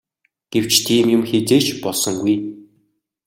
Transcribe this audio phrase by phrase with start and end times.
[0.51, 2.35] Гэвч тийм юм хэзээ ч болсонгүй.